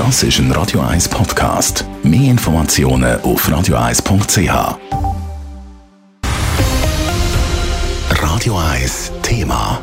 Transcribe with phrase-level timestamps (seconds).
[0.00, 1.84] Das ist ein Radio 1 Podcast.
[2.02, 4.78] Mehr Informationen auf radio1.ch.
[8.08, 9.78] Radio 1 Thema.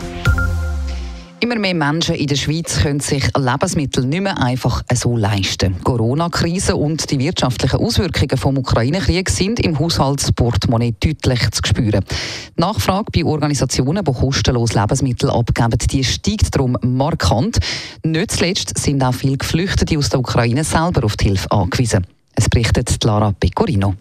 [1.39, 5.79] Immer mehr Menschen in der Schweiz können sich Lebensmittel nicht mehr einfach so leisten.
[5.83, 12.03] Corona-Krise und die wirtschaftlichen Auswirkungen vom Ukraine-Krieg sind im Haushaltsportemonnaie deutlich zu spüren.
[12.57, 17.59] Die Nachfrage bei Organisationen, die kostenlos Lebensmittel abgeben, die steigt darum markant.
[18.11, 22.07] Nicht zuletzt sind auch viele Geflüchtete aus der Ukraine selber auf die Hilfe angewiesen.
[22.35, 23.95] Es berichtet Lara Pecorino.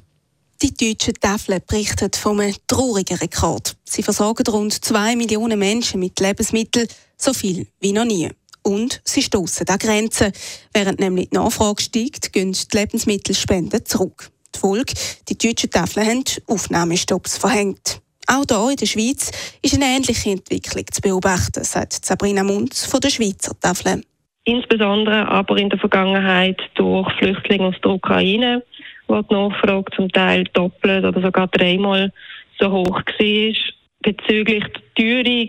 [0.63, 3.77] Die deutsche Tafel berichtet von einem traurigen Rekord.
[3.85, 8.31] Sie versorgen rund zwei Millionen Menschen mit Lebensmitteln, so viel wie noch nie.
[8.63, 10.31] Und sie stoßen an Grenzen.
[10.73, 14.31] Während nämlich die Nachfrage steigt, gehen die Lebensmittelspenden zurück.
[14.55, 14.95] Die Folge,
[15.29, 18.01] die deutschen Tafeln haben Aufnahmestopps verhängt.
[18.27, 19.31] Auch hier in der Schweiz
[19.63, 24.03] ist eine ähnliche Entwicklung zu beobachten, sagt Sabrina Munz von der Schweizer Tafel.
[24.45, 28.63] Insbesondere aber in der Vergangenheit durch Flüchtlinge aus der Ukraine,
[29.09, 32.13] wo die Nachfrage zum Teil doppelt oder sogar dreimal
[32.59, 33.55] so hoch war.
[34.03, 35.49] Bezüglich der Teuerung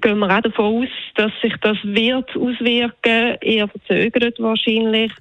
[0.00, 5.12] gehen wir auch davon aus, dass sich das wird auswirken, eher verzögert wahrscheinlich.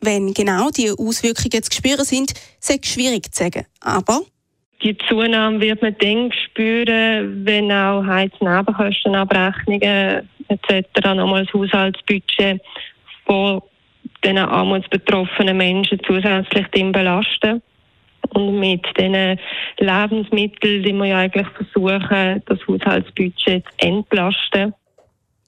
[0.00, 3.66] Wenn genau die Auswirkungen zu spüren sind, ist es schwierig zu sagen.
[3.80, 4.22] Aber
[4.82, 10.86] die Zunahme wird man dann spüren, wenn auch Heiznebenkostenabrechnungen etc.
[11.14, 12.60] nochmal das Haushaltsbudget
[13.26, 13.60] von
[14.24, 17.62] den armutsbetroffenen Menschen zusätzlich belasten.
[18.30, 19.38] Und mit diesen
[19.78, 24.74] Lebensmitteln, die wir ja eigentlich versuchen, das Haushaltsbudget zu entlasten.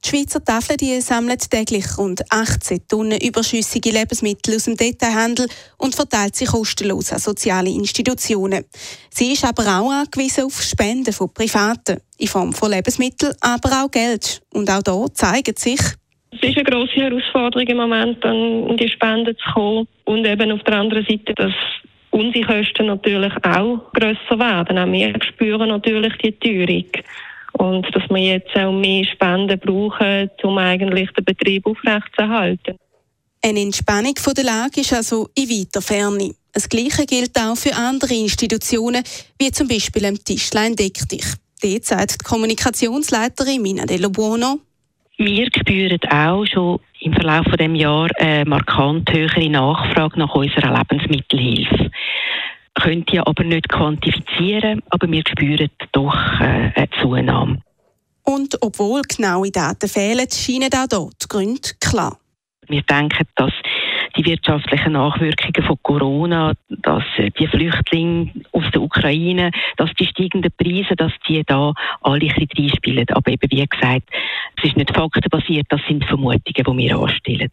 [0.05, 5.47] Die Schweizer Tafel die sammelt täglich rund 18 Tonnen überschüssige Lebensmittel aus dem Detailhandel
[5.79, 8.65] und verteilt sie kostenlos an soziale Institutionen.
[9.11, 13.91] Sie ist aber auch angewiesen auf Spenden von Privaten in Form von Lebensmitteln, aber auch
[13.93, 14.43] Geld.
[14.53, 15.81] Und auch hier zeigt sich,
[16.33, 19.87] es ist eine grosse Herausforderung im Moment, an die Spenden zu kommen.
[20.05, 21.53] Und eben auf der anderen Seite, dass
[22.11, 24.79] unsere Kosten natürlich auch grösser werden.
[24.79, 26.87] Auch wir spüren natürlich die Teuerung.
[27.55, 32.77] Und dass wir jetzt auch mehr Spenden brauchen, um eigentlich den Betrieb aufrechtzuerhalten.
[33.45, 36.35] Eine Entspannung von der Lage ist also in weiter Ferne.
[36.53, 39.03] Das Gleiche gilt auch für andere Institutionen,
[39.39, 41.27] wie zum Beispiel im Tischlein Deck dich.
[41.63, 44.61] Dort sagt die Kommunikationsleiterin Mina Dello Buono,
[45.19, 50.77] wir spüren auch schon im Verlauf von dem Jahr eine markant höhere Nachfrage nach unserer
[50.79, 51.91] Lebensmittelhilfe.
[52.75, 56.32] Könnt ihr aber nicht quantifizieren, aber wir spüren doch
[56.75, 57.63] eine Zunahme.
[58.25, 62.19] Und obwohl genaue Daten fehlen, scheinen auch dort die Gründe klar.
[62.69, 63.53] Wir denken, dass
[64.17, 70.53] die wirtschaftlichen Nachwirkungen von Corona, dass äh, die Flüchtlinge aus der Ukraine, dass die steigenden
[70.57, 71.73] Preise, dass die da
[72.03, 73.07] alle ein bisschen reinspielen.
[73.11, 74.09] Aber eben, wie gesagt,
[74.59, 77.51] es ist nicht faktenbasiert, das sind Vermutungen, die wir anstellen.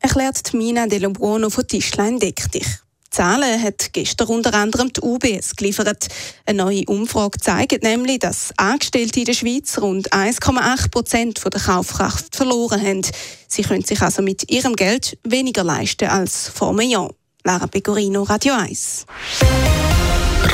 [0.00, 2.66] Erklärt Mina De Lombrono von Tischlein Deck dich.
[3.10, 6.08] Zahlen hat gestern unter anderem die UBS geliefert.
[6.46, 12.36] Eine neue Umfrage zeigt nämlich, dass Angestellte in der Schweiz rund 1,8 Prozent der Kaufkraft
[12.36, 13.02] verloren haben.
[13.48, 17.10] Sie können sich also mit ihrem Geld weniger leisten als vor einem Jahr.
[17.44, 19.06] Lara Pecorino, Radio 1.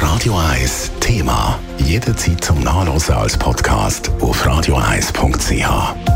[0.01, 1.59] Radio 1 Thema.
[1.79, 6.16] Jederzeit zum Nachlesen als Podcast auf radio1.ch.